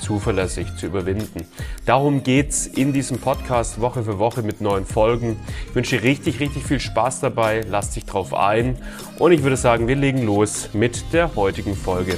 zuverlässig 0.00 0.76
zu 0.76 0.86
überwinden. 0.86 1.46
Darum 1.86 2.22
geht's 2.22 2.66
in 2.66 2.92
diesem 2.92 3.18
Podcast 3.18 3.80
Woche 3.80 4.02
für 4.02 4.18
Woche 4.18 4.42
mit 4.42 4.60
neuen 4.60 4.86
Folgen. 4.86 5.36
Ich 5.68 5.74
wünsche 5.74 6.02
richtig, 6.02 6.40
richtig 6.40 6.64
viel 6.64 6.80
Spaß 6.80 7.20
dabei, 7.20 7.62
lass 7.68 7.90
dich 7.90 8.04
drauf 8.04 8.34
ein 8.34 8.76
und 9.18 9.32
ich 9.32 9.42
würde 9.42 9.56
sagen, 9.56 9.88
wir 9.88 9.96
legen 9.96 10.24
los 10.24 10.70
mit 10.72 11.12
der 11.12 11.34
heutigen 11.34 11.74
Folge. 11.74 12.16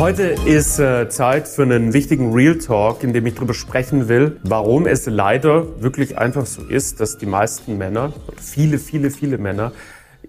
Heute 0.00 0.34
ist 0.44 0.80
äh, 0.80 1.08
Zeit 1.08 1.46
für 1.46 1.62
einen 1.62 1.92
wichtigen 1.92 2.32
Real 2.32 2.58
Talk, 2.58 3.04
in 3.04 3.12
dem 3.12 3.26
ich 3.26 3.34
darüber 3.34 3.54
sprechen 3.54 4.08
will, 4.08 4.40
warum 4.42 4.86
es 4.88 5.06
leider 5.06 5.80
wirklich 5.80 6.18
einfach 6.18 6.46
so 6.46 6.62
ist, 6.62 6.98
dass 6.98 7.16
die 7.16 7.26
meisten 7.26 7.78
Männer, 7.78 8.12
viele, 8.36 8.78
viele, 8.78 9.12
viele 9.12 9.38
Männer, 9.38 9.70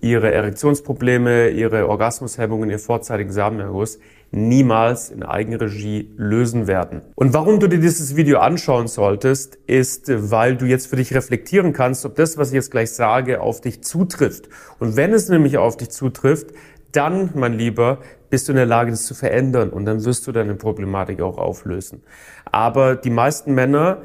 ihre 0.02 0.32
Erektionsprobleme, 0.32 1.50
ihre 1.50 1.90
Orgasmushemmungen, 1.90 2.70
ihr 2.70 2.78
vorzeitigen 2.78 3.32
Samenerguss 3.32 3.98
niemals 4.32 5.10
in 5.10 5.24
Eigenregie 5.24 6.12
lösen 6.18 6.68
werden. 6.68 7.02
Und 7.16 7.34
warum 7.34 7.60
du 7.60 7.68
dir 7.68 7.80
dieses 7.80 8.16
Video 8.16 8.40
anschauen 8.40 8.88
solltest, 8.88 9.56
ist, 9.68 10.12
weil 10.32 10.58
du 10.58 10.66
jetzt 10.66 10.88
für 10.88 10.98
dich 10.98 11.14
reflektieren 11.14 11.74
kannst, 11.74 12.06
ob 12.06 12.16
das, 12.16 12.38
was 12.38 12.50
ich 12.50 12.56
jetzt 12.56 12.72
gleich 12.72 12.92
sage, 12.92 13.42
auf 13.42 13.62
dich 13.62 13.82
zutrifft. 13.84 14.50
Und 14.80 14.96
wenn 14.96 15.14
es 15.14 15.30
nämlich 15.30 15.58
auf 15.58 15.78
dich 15.78 15.90
zutrifft, 15.90 16.48
dann, 16.92 17.30
mein 17.34 17.54
Lieber, 17.54 18.00
bist 18.30 18.48
du 18.48 18.54
in 18.54 18.58
der 18.58 18.66
Lage, 18.66 18.92
das 18.92 19.06
zu 19.06 19.14
verändern 19.14 19.70
und 19.70 19.86
dann 19.86 20.04
wirst 20.06 20.28
du 20.28 20.32
deine 20.32 20.56
Problematik 20.56 21.22
auch 21.22 21.38
auflösen. 21.38 22.04
Aber 22.52 22.96
die 22.96 23.10
meisten 23.10 23.54
Männer 23.54 24.02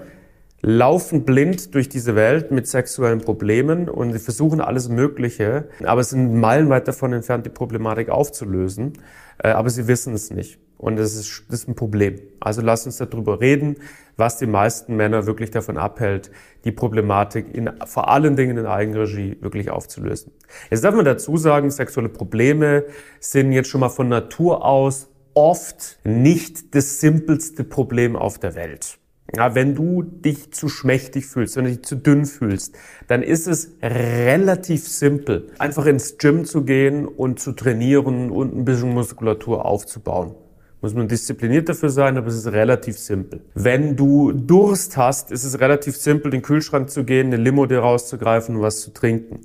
laufen 0.63 1.25
blind 1.25 1.75
durch 1.75 1.89
diese 1.89 2.15
Welt 2.17 2.51
mit 2.51 2.67
sexuellen 2.67 3.21
Problemen 3.21 3.89
und 3.89 4.13
sie 4.13 4.19
versuchen 4.19 4.61
alles 4.61 4.89
Mögliche, 4.89 5.69
aber 5.85 6.05
sind 6.05 6.35
meilenweit 6.35 6.87
davon 6.87 7.13
entfernt, 7.13 7.47
die 7.47 7.51
Problematik 7.51 8.11
aufzulösen. 8.11 8.93
Äh, 9.43 9.51
aber 9.51 9.71
sie 9.71 9.89
wissen 9.89 10.15
es 10.15 10.31
nicht. 10.31 10.59
Und 10.77 10.97
das 10.97 11.15
ist, 11.15 11.45
das 11.49 11.61
ist 11.61 11.69
ein 11.69 11.75
Problem. 11.75 12.17
Also 12.41 12.63
lass 12.63 12.87
uns 12.87 12.97
darüber 12.97 13.41
reden, 13.41 13.77
was 14.17 14.39
die 14.39 14.47
meisten 14.47 14.97
Männer 14.97 15.27
wirklich 15.27 15.51
davon 15.51 15.77
abhält, 15.77 16.31
die 16.65 16.73
Problematik 16.73 17.55
in, 17.55 17.71
vor 17.85 18.09
allen 18.09 18.35
Dingen 18.35 18.57
in 18.57 18.67
Eigenregie 18.67 19.37
wirklich 19.41 19.71
aufzulösen. 19.71 20.33
Jetzt 20.71 20.85
darf 20.85 20.95
man 20.95 21.05
dazu 21.05 21.37
sagen, 21.37 21.71
sexuelle 21.71 22.09
Probleme 22.09 22.85
sind 23.19 23.53
jetzt 23.53 23.69
schon 23.69 23.81
mal 23.81 23.91
von 23.91 24.09
Natur 24.09 24.65
aus 24.65 25.09
oft 25.35 25.99
nicht 26.05 26.75
das 26.75 27.01
simpelste 27.01 27.63
Problem 27.65 28.17
auf 28.17 28.39
der 28.39 28.55
Welt. 28.55 29.00
Ja, 29.37 29.55
wenn 29.55 29.75
du 29.75 30.03
dich 30.03 30.53
zu 30.53 30.69
schmächtig 30.69 31.27
fühlst, 31.27 31.57
wenn 31.57 31.65
du 31.65 31.71
dich 31.71 31.83
zu 31.83 31.97
dünn 31.97 32.27
fühlst, 32.27 32.77
dann 33.07 33.23
ist 33.23 33.47
es 33.47 33.77
relativ 33.83 34.87
simpel, 34.89 35.49
einfach 35.59 35.87
ins 35.87 36.19
Gym 36.19 36.45
zu 36.45 36.65
gehen 36.65 37.07
und 37.07 37.39
zu 37.39 37.53
trainieren 37.53 38.31
und 38.31 38.57
ein 38.57 38.65
bisschen 38.65 38.93
Muskulatur 38.93 39.65
aufzubauen. 39.65 40.35
Muss 40.83 40.95
man 40.95 41.09
diszipliniert 41.09 41.69
dafür 41.69 41.91
sein, 41.91 42.17
aber 42.17 42.29
es 42.29 42.37
ist 42.37 42.47
relativ 42.49 42.99
simpel. 42.99 43.43
Wenn 43.55 43.97
du 43.97 44.33
Durst 44.33 44.97
hast, 44.97 45.31
ist 45.31 45.45
es 45.45 45.61
relativ 45.61 45.97
simpel, 45.97 46.31
den 46.31 46.43
Kühlschrank 46.43 46.91
zu 46.91 47.05
gehen, 47.05 47.27
eine 47.27 47.37
Limo 47.37 47.67
dir 47.67 47.81
rauszugreifen 47.81 48.57
und 48.57 48.63
was 48.63 48.81
zu 48.81 48.93
trinken. 48.93 49.41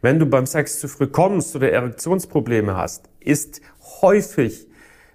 Wenn 0.00 0.18
du 0.18 0.24
beim 0.24 0.46
Sex 0.46 0.80
zu 0.80 0.88
früh 0.88 1.06
kommst 1.06 1.54
oder 1.54 1.70
Erektionsprobleme 1.70 2.74
hast, 2.74 3.10
ist 3.20 3.60
häufig 4.00 4.66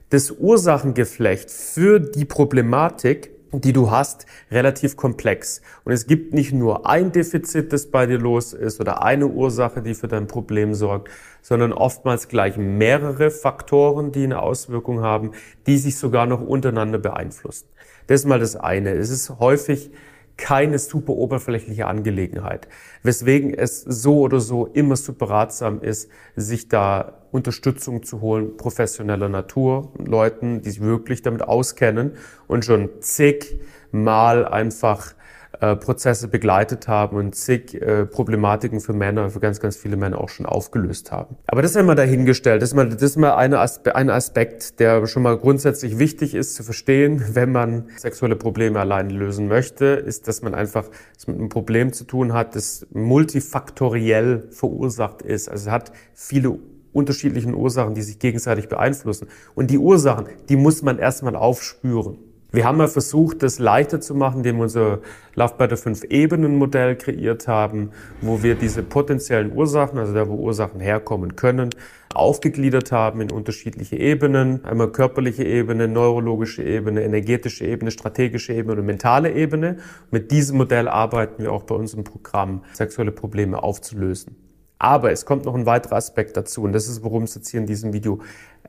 das 0.10 0.30
Ursachengeflecht 0.30 1.50
für 1.50 2.00
die 2.00 2.26
Problematik 2.26 3.32
die 3.62 3.74
du 3.74 3.92
hast, 3.92 4.26
relativ 4.52 4.96
komplex. 4.96 5.62
Und 5.84 5.94
es 5.94 6.08
gibt 6.08 6.34
nicht 6.34 6.54
nur 6.54 6.88
ein 6.88 7.12
Defizit, 7.12 7.74
das 7.74 7.88
bei 7.88 8.06
dir 8.06 8.18
los 8.18 8.54
ist 8.54 8.80
oder 8.80 9.04
eine 9.04 9.28
Ursache, 9.28 9.82
die 9.82 9.94
für 9.94 10.08
dein 10.08 10.28
Problem 10.28 10.74
sorgt, 10.74 11.10
sondern 11.42 11.74
oftmals 11.74 12.28
gleich 12.28 12.58
mehrere 12.58 13.32
Faktoren, 13.32 14.12
die 14.12 14.24
eine 14.24 14.42
Auswirkung 14.42 15.02
haben, 15.02 15.32
die 15.68 15.78
sich 15.78 15.98
sogar 15.98 16.26
noch 16.26 16.42
untereinander 16.42 16.98
beeinflussen. 16.98 17.68
Das 18.08 18.22
ist 18.22 18.28
mal 18.28 18.40
das 18.40 18.56
eine. 18.56 18.92
Es 18.92 19.10
ist 19.10 19.40
häufig 19.40 19.92
keine 20.38 20.80
super 20.80 21.14
oberflächliche 21.14 21.88
Angelegenheit, 21.88 22.68
weswegen 23.04 23.54
es 23.54 23.82
so 23.82 24.20
oder 24.20 24.40
so 24.40 24.68
immer 24.68 24.96
super 24.96 25.30
ratsam 25.30 25.82
ist, 25.82 26.10
sich 26.36 26.68
da 26.68 27.14
Unterstützung 27.32 28.04
zu 28.04 28.22
holen, 28.22 28.58
professioneller 28.58 29.30
Natur, 29.30 29.92
Leuten, 29.98 30.62
die 30.62 30.72
sich 30.72 30.82
wirklich 30.82 31.22
damit 31.22 31.42
auskennen 31.42 32.14
und 32.48 32.66
schon 32.66 32.90
zig 33.02 33.60
Mal 33.92 34.46
einfach 34.46 35.14
äh, 35.62 35.76
Prozesse 35.76 36.28
begleitet 36.28 36.88
haben 36.88 37.18
und 37.18 37.36
zig 37.36 37.74
äh, 37.82 38.06
Problematiken 38.06 38.80
für 38.80 38.94
Männer, 38.94 39.30
für 39.30 39.40
ganz, 39.40 39.60
ganz 39.60 39.76
viele 39.76 39.98
Männer 39.98 40.20
auch 40.20 40.30
schon 40.30 40.46
aufgelöst 40.46 41.12
haben. 41.12 41.38
Aber 41.48 41.62
das 41.62 41.72
ist 41.72 41.78
immer 41.78 41.96
dahingestellt. 41.96 42.62
Das 42.62 42.70
ist 42.70 42.76
mal, 42.76 42.90
das 42.90 43.02
ist 43.02 43.18
mal 43.18 43.36
eine 43.36 43.60
Aspe 43.60 43.96
ein 43.96 44.10
Aspekt, 44.10 44.80
der 44.80 45.06
schon 45.08 45.24
mal 45.24 45.38
grundsätzlich 45.38 46.00
wichtig 46.00 46.36
ist 46.36 46.56
zu 46.56 46.64
verstehen, 46.64 47.24
wenn 47.34 47.52
man 47.52 47.90
sexuelle 47.98 48.36
Probleme 48.36 48.80
alleine 48.80 49.14
lösen 49.14 49.48
möchte, 49.48 49.86
ist, 49.86 50.28
dass 50.28 50.42
man 50.42 50.56
einfach 50.56 50.86
mit 51.28 51.38
einem 51.38 51.50
Problem 51.50 51.94
zu 51.94 52.04
tun 52.04 52.34
hat, 52.34 52.56
das 52.56 52.86
multifaktoriell 52.94 54.48
verursacht 54.52 55.22
ist. 55.22 55.50
Also 55.50 55.68
es 55.68 55.72
hat 55.72 55.92
viele 56.14 56.60
unterschiedlichen 56.96 57.54
Ursachen, 57.54 57.94
die 57.94 58.02
sich 58.02 58.20
gegenseitig 58.20 58.70
beeinflussen. 58.70 59.28
Und 59.54 59.70
die 59.70 59.78
Ursachen, 59.78 60.28
die 60.50 60.56
muss 60.56 60.82
man 60.82 60.98
erstmal 60.98 61.36
aufspüren. 61.36 62.18
Wir 62.56 62.64
haben 62.64 62.80
ja 62.80 62.88
versucht, 62.88 63.44
das 63.44 63.60
leichter 63.60 64.00
zu 64.00 64.16
machen, 64.16 64.38
indem 64.38 64.56
wir 64.56 64.64
unser 64.64 65.00
Love 65.36 65.56
Better 65.58 65.76
5 65.76 66.06
Ebenen 66.06 66.58
Modell 66.58 66.96
kreiert 66.96 67.50
haben, 67.50 67.90
wo 68.22 68.44
wir 68.44 68.56
diese 68.56 68.82
potenziellen 68.82 69.52
Ursachen, 69.52 70.00
also 70.00 70.14
da 70.14 70.30
wo 70.30 70.36
Ursachen 70.36 70.80
herkommen 70.80 71.36
können, 71.36 71.72
aufgegliedert 72.14 72.94
haben 72.94 73.20
in 73.20 73.30
unterschiedliche 73.30 73.98
Ebenen. 73.98 74.64
Einmal 74.64 74.90
körperliche 74.94 75.44
Ebene, 75.44 75.90
neurologische 75.90 76.64
Ebene, 76.64 77.04
energetische 77.04 77.66
Ebene, 77.66 77.92
strategische 77.92 78.54
Ebene 78.54 78.80
und 78.80 78.86
mentale 78.86 79.34
Ebene. 79.34 79.76
Mit 80.10 80.32
diesem 80.32 80.56
Modell 80.56 80.88
arbeiten 80.88 81.44
wir 81.44 81.52
auch 81.52 81.64
bei 81.64 81.76
unserem 81.76 82.06
Programm, 82.06 82.64
sexuelle 82.72 83.12
Probleme 83.12 83.62
aufzulösen. 83.62 84.38
Aber 84.80 85.12
es 85.12 85.26
kommt 85.26 85.44
noch 85.44 85.56
ein 85.56 85.66
weiterer 85.66 85.98
Aspekt 85.98 86.38
dazu 86.38 86.64
und 86.64 86.72
das 86.72 86.88
ist, 86.88 87.04
worum 87.04 87.24
es 87.24 87.36
jetzt 87.36 87.50
hier 87.50 87.60
in 87.60 87.66
diesem 87.66 87.92
Video 87.92 88.22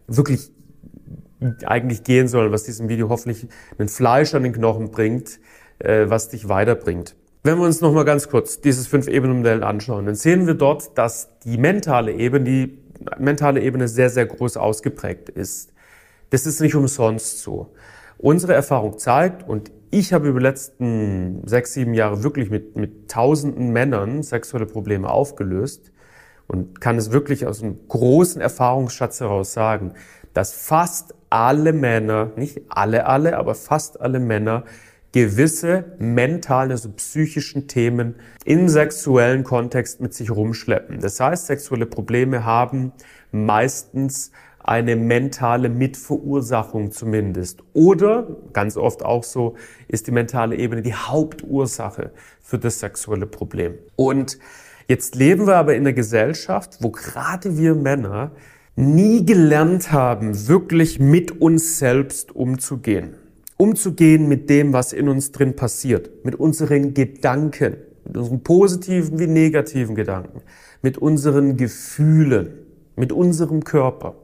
wirklich 0.08 0.50
eigentlich 1.64 2.04
gehen 2.04 2.28
soll, 2.28 2.52
was 2.52 2.64
diesem 2.64 2.88
Video 2.88 3.08
hoffentlich 3.08 3.46
einen 3.78 3.88
Fleisch 3.88 4.34
an 4.34 4.42
den 4.42 4.52
Knochen 4.52 4.90
bringt, 4.90 5.38
äh, 5.78 6.06
was 6.08 6.28
dich 6.28 6.48
weiterbringt. 6.48 7.16
Wenn 7.42 7.58
wir 7.58 7.64
uns 7.64 7.80
nochmal 7.80 8.04
ganz 8.04 8.28
kurz 8.28 8.60
dieses 8.60 8.86
Fünf-Ebenen-Modell 8.88 9.62
anschauen, 9.62 10.06
dann 10.06 10.14
sehen 10.16 10.46
wir 10.46 10.54
dort, 10.54 10.98
dass 10.98 11.38
die 11.44 11.58
mentale 11.58 12.12
Ebene, 12.12 12.44
die 12.44 12.78
mentale 13.18 13.60
Ebene 13.60 13.86
sehr, 13.86 14.10
sehr 14.10 14.26
groß 14.26 14.56
ausgeprägt 14.56 15.28
ist. 15.28 15.72
Das 16.30 16.46
ist 16.46 16.60
nicht 16.60 16.74
umsonst 16.74 17.40
so. 17.40 17.72
Unsere 18.18 18.54
Erfahrung 18.54 18.98
zeigt, 18.98 19.46
und 19.46 19.70
ich 19.90 20.12
habe 20.12 20.28
über 20.28 20.40
die 20.40 20.46
letzten 20.46 21.46
sechs, 21.46 21.74
sieben 21.74 21.94
Jahre 21.94 22.22
wirklich 22.22 22.50
mit, 22.50 22.76
mit 22.76 23.08
tausenden 23.10 23.70
Männern 23.72 24.22
sexuelle 24.22 24.66
Probleme 24.66 25.08
aufgelöst 25.08 25.92
und 26.48 26.80
kann 26.80 26.96
es 26.96 27.12
wirklich 27.12 27.46
aus 27.46 27.62
einem 27.62 27.86
großen 27.86 28.40
Erfahrungsschatz 28.40 29.20
heraus 29.20 29.52
sagen, 29.52 29.92
dass 30.32 30.52
fast 30.52 31.14
alle 31.36 31.74
Männer, 31.74 32.32
nicht 32.36 32.62
alle, 32.70 33.06
alle, 33.06 33.36
aber 33.36 33.54
fast 33.54 34.00
alle 34.00 34.20
Männer 34.20 34.64
gewisse 35.12 35.84
mentalen, 35.98 36.70
also 36.70 36.90
psychischen 36.92 37.68
Themen 37.68 38.14
im 38.46 38.68
sexuellen 38.68 39.44
Kontext 39.44 40.00
mit 40.00 40.14
sich 40.14 40.30
rumschleppen. 40.30 41.00
Das 41.00 41.20
heißt, 41.20 41.46
sexuelle 41.46 41.84
Probleme 41.84 42.44
haben 42.44 42.92
meistens 43.32 44.32
eine 44.58 44.96
mentale 44.96 45.68
Mitverursachung 45.68 46.90
zumindest. 46.90 47.62
Oder, 47.74 48.26
ganz 48.54 48.78
oft 48.78 49.04
auch 49.04 49.22
so, 49.22 49.56
ist 49.88 50.06
die 50.06 50.12
mentale 50.12 50.56
Ebene 50.56 50.80
die 50.80 50.94
Hauptursache 50.94 52.12
für 52.40 52.58
das 52.58 52.80
sexuelle 52.80 53.26
Problem. 53.26 53.74
Und 53.94 54.38
jetzt 54.88 55.14
leben 55.14 55.46
wir 55.46 55.56
aber 55.56 55.74
in 55.74 55.82
einer 55.82 55.92
Gesellschaft, 55.92 56.78
wo 56.80 56.90
gerade 56.90 57.58
wir 57.58 57.74
Männer 57.74 58.32
nie 58.76 59.24
gelernt 59.24 59.90
haben, 59.90 60.48
wirklich 60.48 61.00
mit 61.00 61.40
uns 61.40 61.78
selbst 61.78 62.34
umzugehen. 62.34 63.14
Umzugehen 63.56 64.28
mit 64.28 64.50
dem, 64.50 64.72
was 64.72 64.92
in 64.92 65.08
uns 65.08 65.32
drin 65.32 65.56
passiert, 65.56 66.24
mit 66.24 66.34
unseren 66.34 66.94
Gedanken, 66.94 67.76
mit 68.04 68.16
unseren 68.16 68.42
positiven 68.42 69.18
wie 69.18 69.26
negativen 69.26 69.94
Gedanken, 69.94 70.42
mit 70.82 70.98
unseren 70.98 71.56
Gefühlen, 71.56 72.52
mit 72.96 73.12
unserem 73.12 73.64
Körper. 73.64 74.14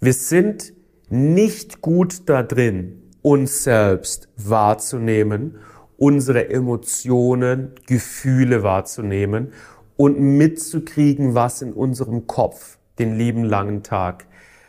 Wir 0.00 0.14
sind 0.14 0.72
nicht 1.10 1.82
gut 1.82 2.22
da 2.26 2.42
drin, 2.42 3.02
uns 3.22 3.64
selbst 3.64 4.28
wahrzunehmen 4.36 5.58
unsere 5.96 6.50
Emotionen, 6.50 7.72
Gefühle 7.86 8.62
wahrzunehmen 8.62 9.52
und 9.96 10.18
mitzukriegen, 10.18 11.34
was 11.34 11.62
in 11.62 11.72
unserem 11.72 12.26
Kopf 12.26 12.78
den 12.98 13.16
lieben 13.16 13.44
langen 13.44 13.82
Tag 13.82 14.26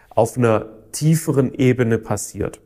auf 0.10 0.38
einer 0.38 0.68
tieferen 0.92 1.54
Ebene 1.54 1.98
passiert. 1.98 2.62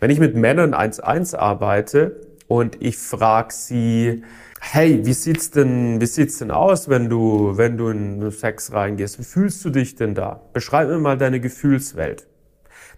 Wenn 0.00 0.10
ich 0.10 0.20
mit 0.20 0.36
Männern 0.36 0.74
1-1 0.74 1.36
arbeite 1.36 2.20
und 2.46 2.80
ich 2.80 2.96
frage 2.96 3.52
sie, 3.52 4.22
hey, 4.60 5.04
wie 5.04 5.12
sieht's 5.12 5.50
denn, 5.50 6.00
wie 6.00 6.06
sieht's 6.06 6.38
denn 6.38 6.50
aus, 6.50 6.88
wenn 6.88 7.08
du, 7.08 7.56
wenn 7.56 7.76
du 7.76 7.88
in 7.88 8.30
Sex 8.30 8.72
reingehst? 8.72 9.18
Wie 9.18 9.24
fühlst 9.24 9.64
du 9.64 9.70
dich 9.70 9.96
denn 9.96 10.14
da? 10.14 10.40
Beschreib 10.52 10.88
mir 10.88 10.98
mal 10.98 11.18
deine 11.18 11.40
Gefühlswelt. 11.40 12.26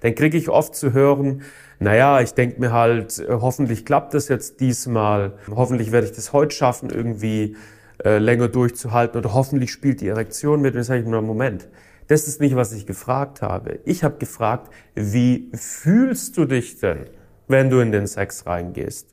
Dann 0.01 0.15
kriege 0.15 0.37
ich 0.37 0.49
oft 0.51 0.75
zu 0.75 0.93
hören, 0.93 1.43
naja, 1.79 2.21
ich 2.21 2.35
denke 2.35 2.61
mir 2.61 2.73
halt, 2.73 3.19
äh, 3.19 3.27
hoffentlich 3.29 3.85
klappt 3.85 4.15
das 4.15 4.29
jetzt 4.29 4.61
diesmal, 4.61 5.33
hoffentlich 5.51 5.93
werde 5.93 6.07
ich 6.07 6.13
das 6.13 6.33
heute 6.33 6.55
schaffen, 6.55 6.91
irgendwie 6.91 7.57
äh, 8.05 8.19
länger 8.19 8.49
durchzuhalten 8.49 9.19
oder 9.19 9.35
hoffentlich 9.35 9.73
spielt 9.73 10.01
die 10.01 10.09
Erektion 10.09 10.61
mit. 10.61 10.73
Und 10.73 10.77
dann 10.77 10.85
sage 10.85 11.01
ich 11.01 11.07
mir, 11.07 11.21
Moment, 11.21 11.69
das 12.09 12.29
ist 12.29 12.41
nicht, 12.41 12.55
was 12.55 12.73
ich 12.73 12.87
gefragt 12.87 13.43
habe. 13.43 13.81
Ich 13.85 14.05
habe 14.05 14.19
gefragt, 14.19 14.73
wie 14.95 15.51
fühlst 15.55 16.37
du 16.37 16.45
dich 16.45 16.79
denn, 16.79 17.07
wenn 17.49 17.71
du 17.71 17.81
in 17.81 17.93
den 17.93 18.07
Sex 18.07 18.47
reingehst? 18.47 19.09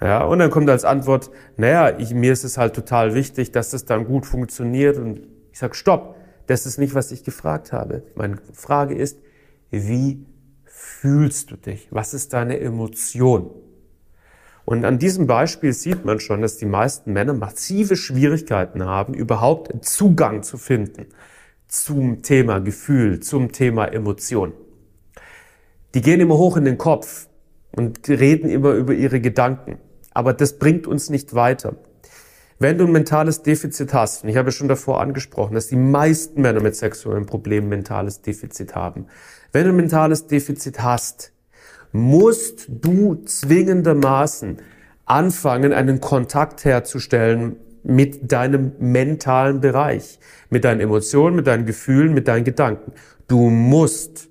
Ja, 0.00 0.24
und 0.24 0.38
dann 0.38 0.50
kommt 0.50 0.68
als 0.70 0.84
Antwort, 0.84 1.30
naja, 1.56 1.98
ich, 1.98 2.12
mir 2.14 2.32
ist 2.32 2.44
es 2.44 2.58
halt 2.58 2.74
total 2.74 3.14
wichtig, 3.14 3.52
dass 3.52 3.70
das 3.70 3.84
dann 3.84 4.06
gut 4.06 4.26
funktioniert. 4.26 4.98
Und 4.98 5.20
ich 5.52 5.58
sage, 5.58 5.74
stopp, 5.74 6.16
das 6.46 6.66
ist 6.66 6.78
nicht, 6.78 6.94
was 6.94 7.12
ich 7.12 7.22
gefragt 7.22 7.72
habe. 7.72 8.02
Meine 8.14 8.38
Frage 8.52 8.94
ist, 8.94 9.20
wie 9.70 10.26
fühlst 10.64 11.50
du 11.50 11.56
dich? 11.56 11.88
Was 11.90 12.12
ist 12.14 12.32
deine 12.32 12.60
Emotion? 12.60 13.50
Und 14.64 14.86
an 14.86 14.98
diesem 14.98 15.26
Beispiel 15.26 15.74
sieht 15.74 16.06
man 16.06 16.20
schon, 16.20 16.40
dass 16.40 16.56
die 16.56 16.66
meisten 16.66 17.12
Männer 17.12 17.34
massive 17.34 17.96
Schwierigkeiten 17.96 18.84
haben, 18.84 19.12
überhaupt 19.12 19.84
Zugang 19.84 20.42
zu 20.42 20.56
finden 20.56 21.06
zum 21.82 22.22
Thema 22.22 22.60
Gefühl, 22.60 23.20
zum 23.20 23.52
Thema 23.52 23.86
Emotion. 23.86 24.52
Die 25.94 26.02
gehen 26.02 26.20
immer 26.20 26.38
hoch 26.38 26.56
in 26.56 26.64
den 26.64 26.78
Kopf 26.78 27.28
und 27.72 28.08
reden 28.08 28.48
immer 28.48 28.72
über 28.72 28.94
ihre 28.94 29.20
Gedanken. 29.20 29.78
Aber 30.12 30.32
das 30.32 30.58
bringt 30.58 30.86
uns 30.86 31.10
nicht 31.10 31.34
weiter. 31.34 31.76
Wenn 32.60 32.78
du 32.78 32.86
ein 32.86 32.92
mentales 32.92 33.42
Defizit 33.42 33.92
hast, 33.92 34.22
und 34.22 34.30
ich 34.30 34.36
habe 34.36 34.52
schon 34.52 34.68
davor 34.68 35.00
angesprochen, 35.00 35.54
dass 35.54 35.66
die 35.66 35.76
meisten 35.76 36.40
Männer 36.40 36.60
mit 36.60 36.76
sexuellen 36.76 37.26
Problemen 37.26 37.68
mentales 37.68 38.22
Defizit 38.22 38.76
haben. 38.76 39.06
Wenn 39.52 39.64
du 39.64 39.70
ein 39.70 39.76
mentales 39.76 40.28
Defizit 40.28 40.80
hast, 40.80 41.32
musst 41.90 42.66
du 42.68 43.16
zwingendermaßen 43.24 44.58
anfangen, 45.04 45.72
einen 45.72 46.00
Kontakt 46.00 46.64
herzustellen 46.64 47.56
mit 47.84 48.32
deinem 48.32 48.72
mentalen 48.78 49.60
Bereich, 49.60 50.18
mit 50.50 50.64
deinen 50.64 50.80
Emotionen, 50.80 51.36
mit 51.36 51.46
deinen 51.46 51.66
Gefühlen, 51.66 52.14
mit 52.14 52.26
deinen 52.26 52.44
Gedanken. 52.44 52.92
Du 53.28 53.50
musst 53.50 54.28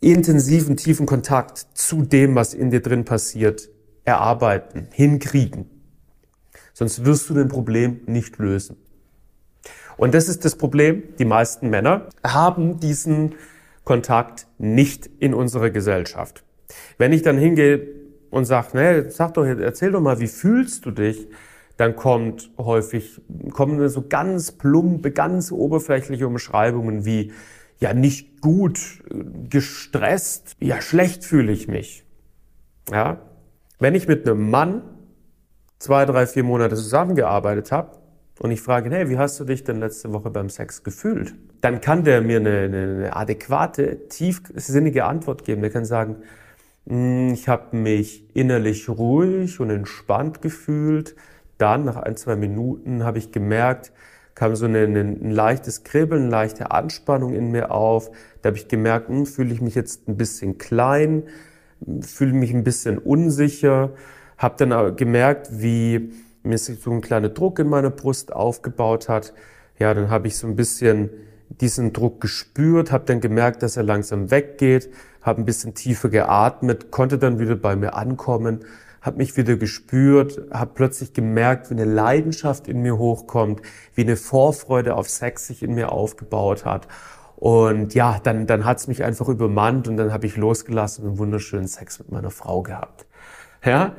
intensiven, 0.00 0.76
tiefen 0.76 1.06
Kontakt 1.06 1.66
zu 1.74 2.02
dem, 2.02 2.34
was 2.34 2.54
in 2.54 2.70
dir 2.70 2.80
drin 2.80 3.04
passiert, 3.04 3.70
erarbeiten, 4.04 4.88
hinkriegen. 4.92 5.70
Sonst 6.74 7.04
wirst 7.04 7.28
du 7.30 7.34
den 7.34 7.48
Problem 7.48 8.00
nicht 8.06 8.38
lösen. 8.38 8.76
Und 9.96 10.12
das 10.14 10.28
ist 10.28 10.44
das 10.44 10.56
Problem. 10.56 11.04
Die 11.18 11.24
meisten 11.24 11.70
Männer 11.70 12.08
haben 12.24 12.80
diesen 12.80 13.36
Kontakt 13.84 14.46
nicht 14.58 15.08
in 15.18 15.32
unserer 15.34 15.70
Gesellschaft. 15.70 16.44
Wenn 16.98 17.12
ich 17.12 17.22
dann 17.22 17.38
hingehe 17.38 17.86
und 18.30 18.44
sage, 18.44 18.76
ne, 18.76 19.10
sag 19.10 19.34
doch, 19.34 19.44
erzähl 19.44 19.92
doch 19.92 20.00
mal, 20.00 20.20
wie 20.20 20.26
fühlst 20.26 20.84
du 20.84 20.90
dich? 20.90 21.28
Dann 21.76 21.96
kommt 21.96 22.50
häufig, 22.56 23.20
kommen 23.52 23.88
so 23.88 24.06
ganz 24.08 24.52
plumpe, 24.52 25.10
ganz 25.10 25.50
oberflächliche 25.50 26.26
Umschreibungen 26.26 27.04
wie, 27.04 27.32
ja, 27.78 27.92
nicht 27.92 28.40
gut, 28.40 29.02
gestresst, 29.50 30.56
ja, 30.60 30.80
schlecht 30.80 31.24
fühle 31.24 31.52
ich 31.52 31.66
mich. 31.66 32.04
Ja. 32.90 33.18
Wenn 33.80 33.94
ich 33.94 34.06
mit 34.06 34.28
einem 34.28 34.50
Mann 34.50 34.82
zwei, 35.78 36.04
drei, 36.04 36.26
vier 36.26 36.44
Monate 36.44 36.76
zusammengearbeitet 36.76 37.72
habe 37.72 37.98
und 38.38 38.52
ich 38.52 38.60
frage, 38.60 38.90
hey, 38.90 39.10
wie 39.10 39.18
hast 39.18 39.40
du 39.40 39.44
dich 39.44 39.64
denn 39.64 39.80
letzte 39.80 40.12
Woche 40.12 40.30
beim 40.30 40.48
Sex 40.48 40.84
gefühlt? 40.84 41.34
Dann 41.60 41.80
kann 41.80 42.04
der 42.04 42.20
mir 42.20 42.38
eine, 42.38 42.58
eine 42.60 43.16
adäquate, 43.16 44.08
tiefsinnige 44.08 45.04
Antwort 45.04 45.44
geben. 45.44 45.62
Der 45.62 45.70
kann 45.70 45.84
sagen, 45.84 46.16
hm, 46.86 47.32
ich 47.32 47.48
habe 47.48 47.76
mich 47.76 48.34
innerlich 48.36 48.88
ruhig 48.88 49.58
und 49.58 49.70
entspannt 49.70 50.40
gefühlt 50.40 51.16
dann, 51.58 51.84
nach 51.84 51.96
ein, 51.96 52.16
zwei 52.16 52.36
Minuten, 52.36 53.04
habe 53.04 53.18
ich 53.18 53.32
gemerkt, 53.32 53.92
kam 54.34 54.56
so 54.56 54.66
eine, 54.66 54.84
ein 54.84 55.30
leichtes 55.30 55.84
Kribbeln, 55.84 56.28
leichte 56.28 56.70
Anspannung 56.70 57.34
in 57.34 57.50
mir 57.50 57.70
auf. 57.70 58.10
Da 58.42 58.48
habe 58.48 58.56
ich 58.56 58.68
gemerkt, 58.68 59.08
hm, 59.08 59.26
fühle 59.26 59.52
ich 59.52 59.60
mich 59.60 59.74
jetzt 59.74 60.08
ein 60.08 60.16
bisschen 60.16 60.58
klein, 60.58 61.24
fühle 62.00 62.32
mich 62.32 62.52
ein 62.52 62.64
bisschen 62.64 62.98
unsicher. 62.98 63.90
Habe 64.36 64.66
dann 64.66 64.96
gemerkt, 64.96 65.48
wie 65.52 66.12
mir 66.42 66.58
sich 66.58 66.80
so 66.80 66.90
ein 66.90 67.00
kleiner 67.00 67.28
Druck 67.28 67.58
in 67.60 67.68
meiner 67.68 67.90
Brust 67.90 68.32
aufgebaut 68.32 69.08
hat. 69.08 69.32
Ja, 69.78 69.94
dann 69.94 70.10
habe 70.10 70.26
ich 70.26 70.36
so 70.36 70.46
ein 70.46 70.56
bisschen 70.56 71.10
diesen 71.48 71.92
Druck 71.92 72.20
gespürt, 72.20 72.90
habe 72.90 73.04
dann 73.06 73.20
gemerkt, 73.20 73.62
dass 73.62 73.76
er 73.76 73.82
langsam 73.84 74.30
weggeht, 74.30 74.90
habe 75.22 75.42
ein 75.42 75.44
bisschen 75.44 75.74
tiefer 75.74 76.08
geatmet, 76.08 76.90
konnte 76.90 77.18
dann 77.18 77.38
wieder 77.38 77.54
bei 77.54 77.76
mir 77.76 77.94
ankommen 77.94 78.64
habe 79.04 79.18
mich 79.18 79.36
wieder 79.36 79.56
gespürt, 79.56 80.40
habe 80.50 80.70
plötzlich 80.74 81.12
gemerkt, 81.12 81.68
wie 81.68 81.74
eine 81.74 81.84
Leidenschaft 81.84 82.68
in 82.68 82.80
mir 82.80 82.96
hochkommt, 82.96 83.60
wie 83.94 84.00
eine 84.00 84.16
Vorfreude 84.16 84.94
auf 84.96 85.10
Sex 85.10 85.46
sich 85.46 85.62
in 85.62 85.74
mir 85.74 85.92
aufgebaut 85.92 86.64
hat. 86.64 86.88
Und 87.36 87.92
ja, 87.92 88.18
dann, 88.22 88.46
dann 88.46 88.64
hat's 88.64 88.88
mich 88.88 89.04
einfach 89.04 89.28
übermannt 89.28 89.88
und 89.88 89.98
dann 89.98 90.10
habe 90.10 90.26
ich 90.26 90.38
losgelassen 90.38 91.04
und 91.04 91.10
einen 91.10 91.18
wunderschönen 91.18 91.68
Sex 91.68 91.98
mit 91.98 92.10
meiner 92.10 92.30
Frau 92.30 92.62
gehabt. 92.62 93.04
Ja, 93.62 93.94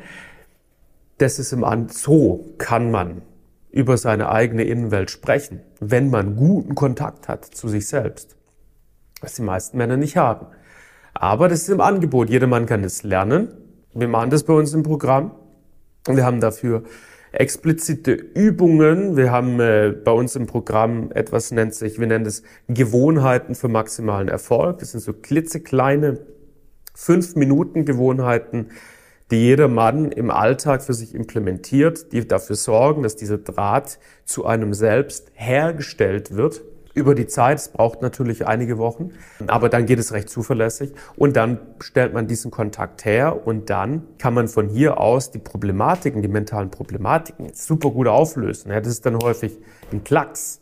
das 1.19 1.37
ist 1.37 1.53
im 1.53 1.63
An 1.63 1.87
so 1.89 2.55
kann 2.57 2.89
man 2.89 3.21
über 3.69 3.97
seine 3.97 4.29
eigene 4.29 4.63
Innenwelt 4.63 5.11
sprechen, 5.11 5.61
wenn 5.79 6.09
man 6.09 6.35
guten 6.35 6.73
Kontakt 6.73 7.27
hat 7.27 7.45
zu 7.45 7.67
sich 7.67 7.87
selbst, 7.87 8.35
was 9.21 9.35
die 9.35 9.43
meisten 9.43 9.77
Männer 9.77 9.97
nicht 9.97 10.17
haben. 10.17 10.47
Aber 11.13 11.47
das 11.47 11.61
ist 11.61 11.69
im 11.69 11.81
Angebot. 11.81 12.31
Jeder 12.31 12.47
Mann 12.47 12.65
kann 12.65 12.83
es 12.83 13.03
lernen. 13.03 13.49
Wir 13.97 14.09
machen 14.09 14.29
das 14.29 14.43
bei 14.43 14.53
uns 14.53 14.73
im 14.73 14.83
Programm. 14.83 15.31
Wir 16.05 16.25
haben 16.25 16.41
dafür 16.41 16.83
explizite 17.31 18.11
Übungen. 18.11 19.15
Wir 19.15 19.31
haben 19.31 19.57
äh, 19.61 19.95
bei 20.03 20.11
uns 20.11 20.35
im 20.35 20.47
Programm 20.47 21.13
etwas 21.13 21.51
nennt 21.51 21.73
sich, 21.73 21.97
wir 21.97 22.05
nennen 22.05 22.25
das 22.25 22.43
Gewohnheiten 22.67 23.55
für 23.55 23.69
maximalen 23.69 24.27
Erfolg. 24.27 24.79
Das 24.79 24.91
sind 24.91 24.99
so 24.99 25.13
klitzekleine 25.13 26.19
fünf 26.93 27.37
Minuten 27.37 27.85
Gewohnheiten, 27.85 28.67
die 29.31 29.37
jeder 29.37 29.69
Mann 29.69 30.11
im 30.11 30.29
Alltag 30.29 30.83
für 30.83 30.93
sich 30.93 31.15
implementiert, 31.15 32.11
die 32.11 32.27
dafür 32.27 32.57
sorgen, 32.57 33.01
dass 33.01 33.15
dieser 33.15 33.37
Draht 33.37 33.97
zu 34.25 34.45
einem 34.45 34.73
selbst 34.73 35.31
hergestellt 35.35 36.35
wird 36.35 36.63
über 36.95 37.13
die 37.13 37.27
Zeit. 37.27 37.59
Es 37.59 37.67
braucht 37.67 38.01
natürlich 38.01 38.47
einige 38.47 38.79
Wochen, 38.79 39.11
aber 39.45 39.69
dann 39.69 39.85
geht 39.85 39.99
es 39.99 40.13
recht 40.13 40.29
zuverlässig 40.29 40.93
und 41.15 41.35
dann 41.35 41.59
stellt 41.79 42.13
man 42.13 42.25
diesen 42.25 42.49
Kontakt 42.49 43.05
her 43.05 43.45
und 43.45 43.69
dann 43.69 44.03
kann 44.17 44.33
man 44.33 44.47
von 44.47 44.67
hier 44.67 44.99
aus 44.99 45.29
die 45.29 45.39
Problematiken, 45.39 46.23
die 46.23 46.27
mentalen 46.27 46.71
Problematiken 46.71 47.51
super 47.53 47.91
gut 47.91 48.07
auflösen. 48.07 48.71
Ja, 48.71 48.79
das 48.79 48.93
ist 48.93 49.05
dann 49.05 49.17
häufig 49.21 49.59
ein 49.91 50.03
Klacks. 50.03 50.61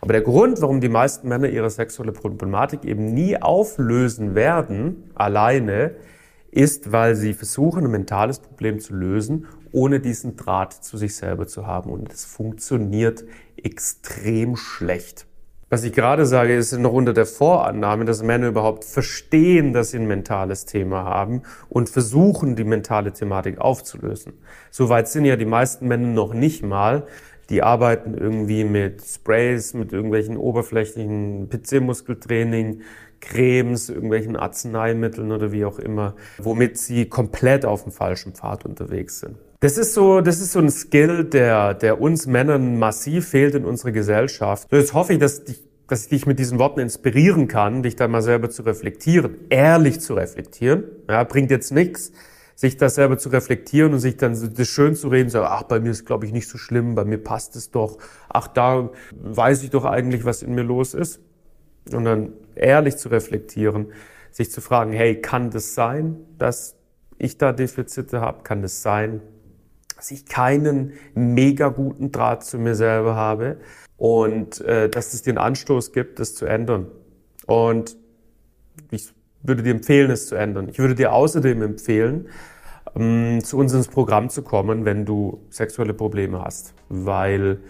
Aber 0.00 0.12
der 0.12 0.22
Grund, 0.22 0.60
warum 0.62 0.80
die 0.80 0.88
meisten 0.88 1.26
Männer 1.28 1.48
ihre 1.48 1.68
sexuelle 1.68 2.12
Problematik 2.12 2.84
eben 2.84 3.06
nie 3.06 3.40
auflösen 3.40 4.36
werden, 4.36 5.10
alleine, 5.14 5.96
ist, 6.52 6.92
weil 6.92 7.16
sie 7.16 7.32
versuchen, 7.32 7.86
ein 7.86 7.90
mentales 7.90 8.38
Problem 8.38 8.78
zu 8.78 8.94
lösen, 8.94 9.46
ohne 9.72 10.00
diesen 10.00 10.36
Draht 10.36 10.72
zu 10.74 10.98
sich 10.98 11.16
selber 11.16 11.46
zu 11.46 11.66
haben. 11.66 11.90
Und 11.90 12.12
es 12.12 12.26
funktioniert 12.26 13.24
extrem 13.56 14.56
schlecht. 14.56 15.26
Was 15.72 15.84
ich 15.84 15.94
gerade 15.94 16.26
sage, 16.26 16.54
ist 16.54 16.78
noch 16.78 16.92
unter 16.92 17.14
der 17.14 17.24
Vorannahme, 17.24 18.04
dass 18.04 18.22
Männer 18.22 18.48
überhaupt 18.48 18.84
verstehen, 18.84 19.72
dass 19.72 19.92
sie 19.92 20.00
ein 20.00 20.06
mentales 20.06 20.66
Thema 20.66 21.04
haben 21.04 21.44
und 21.70 21.88
versuchen, 21.88 22.56
die 22.56 22.64
mentale 22.64 23.14
Thematik 23.14 23.58
aufzulösen. 23.58 24.34
Soweit 24.70 25.08
sind 25.08 25.24
ja 25.24 25.36
die 25.36 25.46
meisten 25.46 25.88
Männer 25.88 26.08
noch 26.08 26.34
nicht 26.34 26.62
mal. 26.62 27.06
Die 27.48 27.62
arbeiten 27.62 28.12
irgendwie 28.12 28.64
mit 28.64 29.02
Sprays, 29.02 29.72
mit 29.72 29.94
irgendwelchen 29.94 30.36
oberflächlichen 30.36 31.48
PC-Muskeltraining, 31.48 32.82
Cremes, 33.22 33.88
irgendwelchen 33.88 34.36
Arzneimitteln 34.36 35.32
oder 35.32 35.52
wie 35.52 35.64
auch 35.64 35.78
immer, 35.78 36.16
womit 36.36 36.76
sie 36.76 37.06
komplett 37.06 37.64
auf 37.64 37.84
dem 37.84 37.92
falschen 37.92 38.34
Pfad 38.34 38.66
unterwegs 38.66 39.20
sind. 39.20 39.38
Das 39.62 39.78
ist 39.78 39.94
so, 39.94 40.20
das 40.20 40.40
ist 40.40 40.50
so 40.50 40.58
ein 40.58 40.70
Skill, 40.70 41.22
der, 41.22 41.74
der 41.74 42.00
uns 42.00 42.26
Männern 42.26 42.80
massiv 42.80 43.28
fehlt 43.28 43.54
in 43.54 43.64
unserer 43.64 43.92
Gesellschaft. 43.92 44.66
So, 44.68 44.76
jetzt 44.76 44.92
hoffe 44.92 45.12
ich, 45.12 45.20
dass 45.20 45.44
dich 45.44 45.62
dass 45.86 46.04
ich 46.04 46.08
dich 46.08 46.26
mit 46.26 46.38
diesen 46.38 46.58
Worten 46.58 46.80
inspirieren 46.80 47.48
kann, 47.48 47.82
dich 47.82 47.96
da 47.96 48.08
mal 48.08 48.22
selber 48.22 48.48
zu 48.48 48.62
reflektieren, 48.62 49.36
ehrlich 49.50 50.00
zu 50.00 50.14
reflektieren. 50.14 50.84
Ja, 51.08 51.22
bringt 51.22 51.50
jetzt 51.50 51.70
nichts, 51.70 52.12
sich 52.54 52.76
das 52.78 52.94
selber 52.94 53.18
zu 53.18 53.28
reflektieren 53.28 53.92
und 53.92 53.98
sich 53.98 54.16
dann 54.16 54.32
das 54.54 54.68
schön 54.68 54.94
zu 54.96 55.08
reden, 55.08 55.28
so, 55.28 55.42
ach, 55.42 55.64
bei 55.64 55.80
mir 55.80 55.90
ist, 55.90 56.06
glaube 56.06 56.24
ich, 56.24 56.32
nicht 56.32 56.48
so 56.48 56.56
schlimm, 56.56 56.94
bei 56.94 57.04
mir 57.04 57.18
passt 57.18 57.56
es 57.56 57.70
doch, 57.70 57.98
ach, 58.30 58.48
da 58.48 58.90
weiß 59.12 59.62
ich 59.64 59.70
doch 59.70 59.84
eigentlich, 59.84 60.24
was 60.24 60.42
in 60.42 60.54
mir 60.54 60.62
los 60.62 60.94
ist. 60.94 61.20
Und 61.92 62.04
dann 62.04 62.32
ehrlich 62.54 62.96
zu 62.96 63.10
reflektieren, 63.10 63.92
sich 64.30 64.50
zu 64.50 64.60
fragen, 64.62 64.92
hey, 64.92 65.20
kann 65.20 65.50
das 65.50 65.74
sein, 65.74 66.16
dass 66.38 66.74
ich 67.18 67.36
da 67.36 67.52
Defizite 67.52 68.20
habe? 68.20 68.44
Kann 68.44 68.62
das 68.62 68.82
sein, 68.82 69.20
dass 70.02 70.10
ich 70.10 70.26
keinen 70.26 70.94
mega 71.14 71.68
guten 71.68 72.10
Draht 72.10 72.44
zu 72.44 72.58
mir 72.58 72.74
selber 72.74 73.14
habe? 73.14 73.58
Und 73.96 74.60
äh, 74.62 74.88
dass 74.88 75.14
es 75.14 75.22
dir 75.22 75.40
Anstoß 75.40 75.92
gibt, 75.92 76.18
das 76.18 76.34
zu 76.34 76.44
ändern. 76.44 76.88
Und 77.46 77.96
ich 78.90 79.12
würde 79.44 79.62
dir 79.62 79.70
empfehlen, 79.70 80.10
es 80.10 80.26
zu 80.26 80.34
ändern. 80.34 80.68
Ich 80.68 80.80
würde 80.80 80.96
dir 80.96 81.12
außerdem 81.12 81.62
empfehlen, 81.62 82.26
ähm, 82.96 83.44
zu 83.44 83.58
uns 83.58 83.72
ins 83.74 83.86
Programm 83.86 84.28
zu 84.28 84.42
kommen, 84.42 84.84
wenn 84.84 85.04
du 85.04 85.46
sexuelle 85.50 85.94
Probleme 85.94 86.42
hast. 86.42 86.74
Weil 86.88 87.60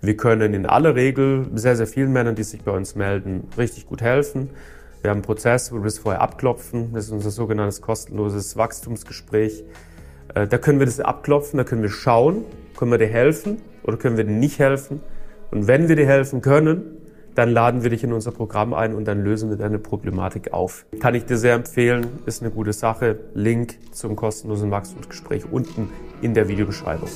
wir 0.00 0.16
können 0.16 0.54
in 0.54 0.64
aller 0.64 0.94
Regel 0.94 1.46
sehr, 1.56 1.76
sehr 1.76 1.86
vielen 1.86 2.10
Männern, 2.10 2.36
die 2.36 2.44
sich 2.44 2.62
bei 2.62 2.72
uns 2.72 2.94
melden, 2.94 3.48
richtig 3.58 3.86
gut 3.86 4.00
helfen. 4.00 4.48
Wir 5.02 5.10
haben 5.10 5.18
einen 5.18 5.26
Prozess, 5.26 5.70
wo 5.72 5.76
wir 5.76 5.84
das 5.84 5.98
vorher 5.98 6.22
abklopfen. 6.22 6.94
Das 6.94 7.04
ist 7.04 7.10
unser 7.10 7.30
sogenanntes 7.30 7.82
kostenloses 7.82 8.56
Wachstumsgespräch. 8.56 9.62
Äh, 10.34 10.46
da 10.46 10.58
können 10.58 10.78
wir 10.78 10.86
das 10.86 11.00
abklopfen, 11.00 11.58
da 11.58 11.64
können 11.64 11.82
wir 11.82 11.90
schauen, 11.90 12.44
können 12.76 12.90
wir 12.90 12.98
dir 12.98 13.08
helfen 13.08 13.58
oder 13.82 13.96
können 13.96 14.16
wir 14.16 14.24
dir 14.24 14.32
nicht 14.32 14.58
helfen. 14.58 15.00
Und 15.50 15.66
wenn 15.66 15.88
wir 15.88 15.96
dir 15.96 16.06
helfen 16.06 16.40
können, 16.40 16.98
dann 17.34 17.50
laden 17.50 17.82
wir 17.82 17.90
dich 17.90 18.04
in 18.04 18.12
unser 18.12 18.30
Programm 18.30 18.74
ein 18.74 18.94
und 18.94 19.06
dann 19.06 19.22
lösen 19.22 19.48
wir 19.50 19.56
deine 19.56 19.78
Problematik 19.78 20.52
auf. 20.52 20.84
Kann 21.00 21.14
ich 21.14 21.24
dir 21.24 21.36
sehr 21.36 21.54
empfehlen, 21.54 22.06
ist 22.26 22.42
eine 22.42 22.50
gute 22.50 22.72
Sache. 22.72 23.18
Link 23.34 23.78
zum 23.92 24.16
kostenlosen 24.16 24.70
Wachstumsgespräch 24.70 25.44
unten 25.50 25.88
in 26.20 26.34
der 26.34 26.48
Videobeschreibung. 26.48 27.08